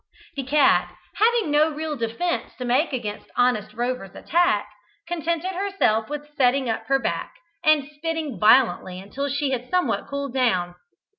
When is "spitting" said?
7.87-8.39